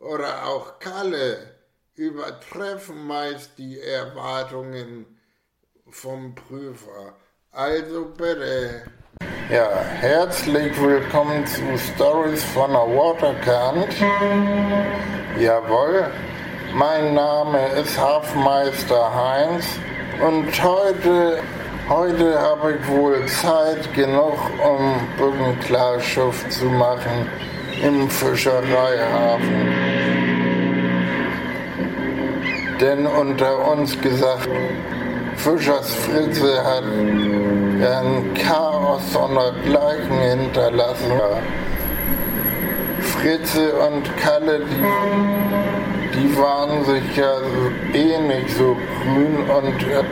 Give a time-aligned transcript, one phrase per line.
[0.00, 1.36] oder auch Kalle
[1.94, 5.06] übertreffen meist die Erwartungen
[5.90, 7.14] vom Prüfer.
[7.52, 8.82] Also bitte.
[9.50, 13.94] Ja, herzlich willkommen zu Stories von der Waterkant.
[15.38, 16.06] Jawohl,
[16.72, 19.66] mein Name ist Hafmeister Heinz
[20.24, 21.42] und heute,
[21.88, 27.28] heute habe ich wohl Zeit genug, um Brückenklarschiff zu machen
[27.82, 30.00] im Fischereihafen.
[32.80, 34.48] Denn unter uns gesagt,
[35.36, 41.12] Fischers Fritze hat ein Chaos sondergleichen hinterlassen.
[43.00, 47.34] Fritze und Kalle, die, die waren sich ja
[47.92, 50.04] eh nicht so grün und äh,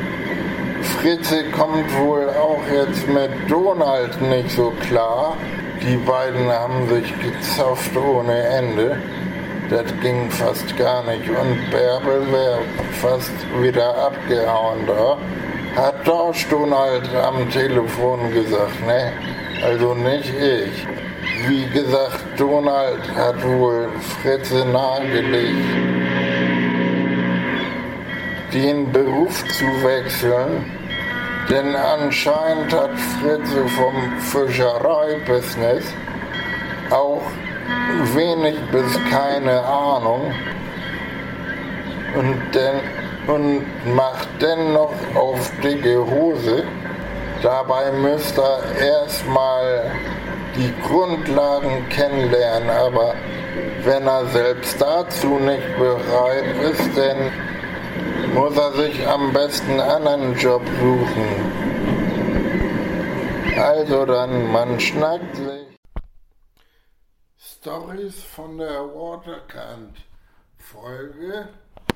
[0.83, 5.37] Fritze kommt wohl auch jetzt mit Donald nicht so klar.
[5.83, 9.01] Die beiden haben sich gezofft ohne Ende.
[9.71, 11.29] Das ging fast gar nicht.
[11.29, 12.61] Und Bärbel wäre
[13.01, 15.19] fast wieder abgehauen da.
[15.77, 19.13] Hat Dorsch Donald am Telefon gesagt, ne?
[19.65, 20.87] Also nicht ich.
[21.47, 25.65] Wie gesagt, Donald hat wohl Fritze nahegelegt,
[28.53, 30.78] den Beruf zu wechseln,
[31.49, 35.85] denn anscheinend hat Fritze vom Fischereibusiness
[36.91, 37.23] auch
[38.15, 40.33] wenig bis keine Ahnung
[42.17, 46.65] und, den, und macht dennoch auf dicke Hose.
[47.43, 49.91] Dabei müsste er erstmal
[50.57, 53.15] die Grundlagen kennenlernen, aber
[53.85, 57.31] wenn er selbst dazu nicht bereit ist, dann
[58.35, 61.69] muss er sich am besten einen anderen Job suchen.
[63.57, 65.69] Also dann, man schnackt sich.
[67.39, 69.97] Stories von der Waterkant
[70.57, 71.49] Folge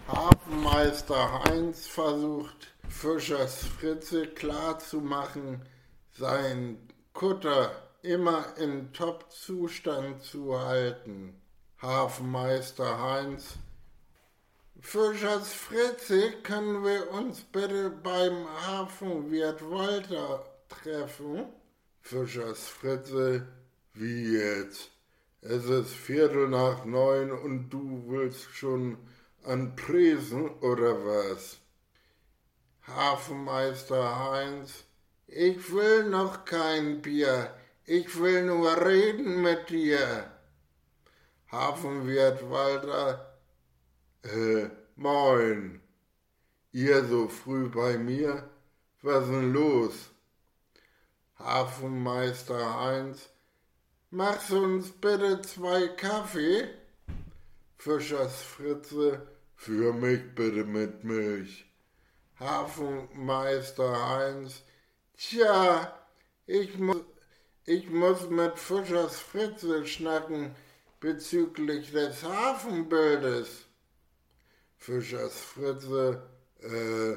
[0.08, 5.62] Hafenmeister Heinz versucht Fischers Fritze klarzumachen,
[6.10, 7.70] seinen Kutter
[8.02, 11.40] immer in Top-Zustand zu halten.
[11.80, 13.56] Hafenmeister Heinz
[14.84, 21.46] Fischers Fritze, können wir uns bitte beim Hafenwirt Walter treffen?
[22.02, 23.46] Fischers Fritze,
[23.94, 24.90] wie jetzt?
[25.40, 28.98] Es ist Viertel nach neun und du willst schon
[29.44, 31.58] an Tresen oder was?
[32.86, 34.84] Hafenmeister Heinz,
[35.28, 37.54] ich will noch kein Bier,
[37.86, 40.24] ich will nur reden mit dir.
[41.50, 43.31] Hafenwirt Walter,
[44.22, 45.80] äh, moin.
[46.72, 48.48] Ihr so früh bei mir?
[49.02, 50.10] Was denn los?
[51.38, 53.28] Hafenmeister Heinz,
[54.10, 56.68] machst uns bitte zwei Kaffee?
[57.78, 59.26] Fischers Fritze,
[59.56, 61.66] für mich bitte mit Milch.
[62.38, 64.62] Hafenmeister Heinz,
[65.16, 65.98] tja,
[66.46, 67.02] ich muss,
[67.66, 70.54] ich muss mit Fischers Fritze schnacken
[71.00, 73.66] bezüglich des Hafenbildes.
[74.82, 76.20] Fischers Fritze,
[76.60, 77.16] äh,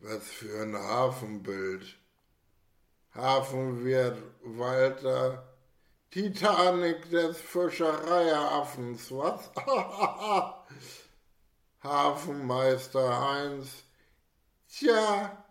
[0.00, 1.96] was für ein Hafenbild.
[3.14, 5.42] Hafenwirt Walter,
[6.10, 9.50] Titanic des Fischereiaffens, was?
[11.82, 13.84] Hafenmeister Heinz,
[14.68, 15.42] tja,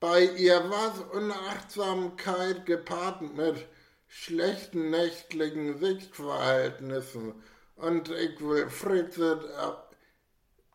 [0.00, 3.68] bei ihr war's Unachtsamkeit gepaart mit
[4.08, 7.40] schlechten nächtlichen Sichtverhältnissen
[7.76, 9.86] und ich will Fritze,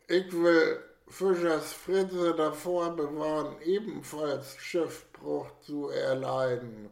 [0.08, 6.90] ich will Fischers Fritze davor bewahren, ebenfalls Schiffbruch zu erleiden.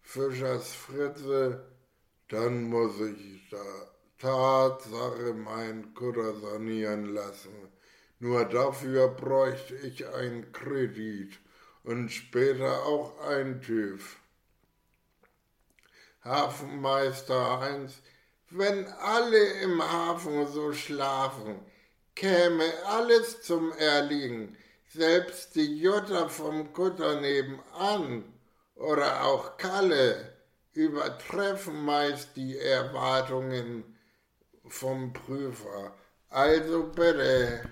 [0.00, 1.64] Fischers Fritze,
[2.28, 3.62] dann muss ich da
[4.18, 7.72] Tatsache mein Kutter sanieren lassen.
[8.18, 11.38] Nur dafür bräuchte ich einen Kredit
[11.84, 14.18] und später auch ein TÜV.
[16.22, 18.02] Hafenmeister Heinz,
[18.50, 21.60] wenn alle im Hafen so schlafen,
[22.14, 24.56] käme alles zum Erliegen,
[24.88, 28.24] selbst die Jutta vom Kutter nebenan
[28.74, 30.36] oder auch Kalle
[30.72, 33.96] übertreffen meist die Erwartungen
[34.66, 35.94] vom Prüfer.
[36.28, 37.62] Also bitte.